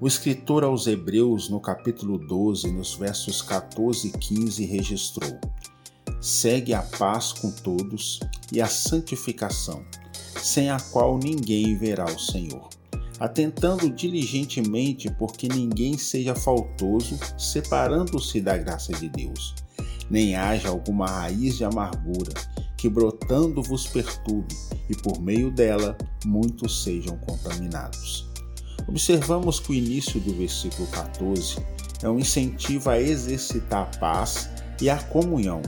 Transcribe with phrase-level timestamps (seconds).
[0.00, 5.38] O escritor aos Hebreus, no capítulo 12, nos versos 14 e 15, registrou:
[6.22, 8.18] Segue a paz com todos
[8.50, 9.84] e a santificação,
[10.42, 12.70] sem a qual ninguém verá o Senhor.
[13.18, 19.54] Atentando diligentemente porque ninguém seja faltoso, separando-se da graça de Deus,
[20.08, 22.32] nem haja alguma raiz de amargura
[22.74, 24.56] que brotando vos perturbe,
[24.88, 28.29] e por meio dela muitos sejam contaminados.
[28.90, 31.58] Observamos que o início do versículo 14
[32.02, 35.62] é um incentivo a exercitar a paz e a comunhão,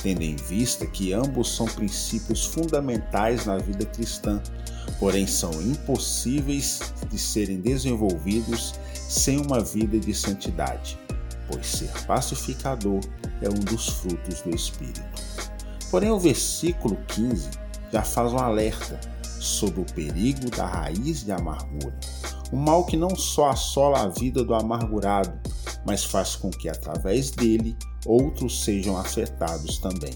[0.00, 4.40] tendo em vista que ambos são princípios fundamentais na vida cristã,
[5.00, 10.96] porém são impossíveis de serem desenvolvidos sem uma vida de santidade,
[11.50, 13.00] pois ser pacificador
[13.42, 15.02] é um dos frutos do Espírito.
[15.90, 17.50] Porém, o versículo 15
[17.92, 21.98] já faz um alerta sobre o perigo da raiz de amargura,
[22.52, 25.38] um mal que não só assola a vida do amargurado,
[25.86, 30.14] mas faz com que através dele outros sejam afetados também.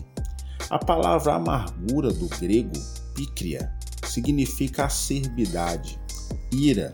[0.70, 2.72] A palavra amargura do grego
[3.14, 3.72] pícria
[4.06, 6.00] significa acerbidade,
[6.52, 6.92] ira,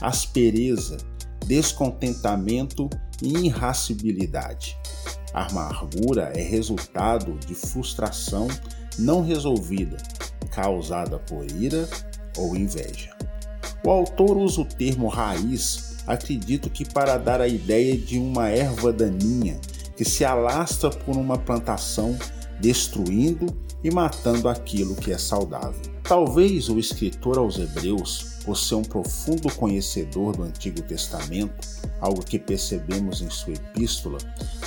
[0.00, 0.96] aspereza,
[1.46, 2.88] descontentamento
[3.22, 4.76] e irascibilidade.
[5.32, 8.48] A amargura é resultado de frustração
[8.98, 9.96] não resolvida,
[10.50, 11.88] causada por ira
[12.36, 13.16] ou inveja.
[13.84, 18.92] O autor usa o termo raiz, acredito que para dar a ideia de uma erva
[18.92, 19.60] daninha
[19.96, 22.16] que se alastra por uma plantação,
[22.60, 23.46] destruindo
[23.82, 25.80] e matando aquilo que é saudável.
[26.02, 31.66] Talvez o escritor aos Hebreus, por ser um profundo conhecedor do Antigo Testamento,
[32.00, 34.18] algo que percebemos em sua epístola,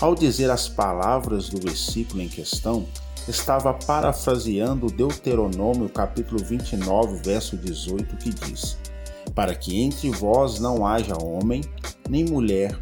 [0.01, 2.85] ao dizer as palavras do versículo em questão,
[3.28, 8.78] estava parafraseando Deuteronômio capítulo 29, verso 18, que diz:
[9.39, 11.63] para que entre vós não haja homem,
[12.09, 12.77] nem mulher,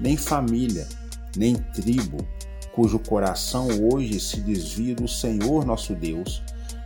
[0.00, 0.88] nem família,
[1.36, 2.26] nem tribo,
[2.72, 6.42] cujo coração hoje se desvia do Senhor nosso Deus,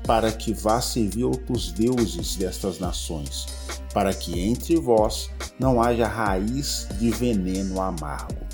[0.06, 3.46] para que vá servir outros deuses destas nações,
[3.94, 8.44] para que entre vós não haja raiz de veneno amargo.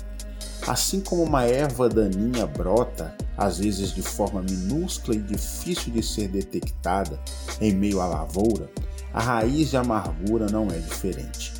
[0.65, 6.29] Assim como uma erva daninha brota, às vezes de forma minúscula e difícil de ser
[6.29, 7.19] detectada
[7.59, 8.71] em meio à lavoura,
[9.13, 11.53] a raiz de amargura não é diferente.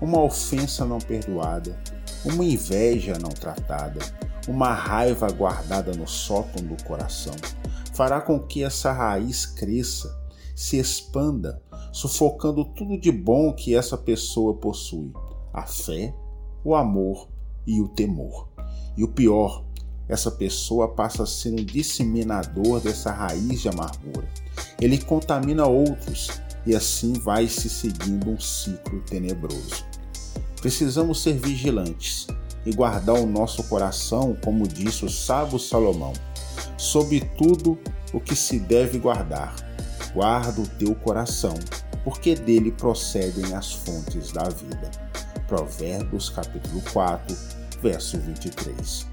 [0.00, 1.78] Uma ofensa não perdoada,
[2.24, 4.00] uma inveja não tratada,
[4.48, 7.34] uma raiva guardada no sótão do coração,
[7.92, 10.14] fará com que essa raiz cresça,
[10.54, 11.62] se expanda,
[11.92, 15.12] sufocando tudo de bom que essa pessoa possui:
[15.52, 16.14] a fé,
[16.64, 17.28] o amor
[17.66, 18.48] e o temor.
[18.96, 19.64] E o pior,
[20.08, 24.28] essa pessoa passa a ser um disseminador dessa raiz de amargura.
[24.80, 29.84] Ele contamina outros e assim vai se seguindo um ciclo tenebroso.
[30.60, 32.26] Precisamos ser vigilantes
[32.64, 36.12] e guardar o nosso coração, como disse o sábio Salomão,
[36.76, 37.78] sob tudo
[38.12, 39.54] o que se deve guardar.
[40.12, 41.54] Guarda o teu coração,
[42.02, 44.90] porque dele procedem as fontes da vida.
[45.46, 47.36] Provérbios capítulo 4,
[47.80, 49.06] verso 23.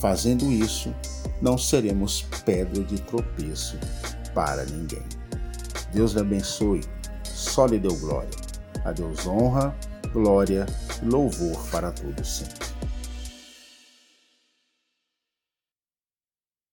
[0.00, 0.92] Fazendo isso,
[1.40, 3.78] não seremos pedra de tropeço
[4.34, 5.17] para ninguém.
[5.92, 6.84] Deus lhe abençoe,
[7.24, 8.30] só lhe deu glória.
[8.84, 9.74] A Deus honra,
[10.12, 10.66] glória
[11.02, 12.67] e louvor para todos sempre.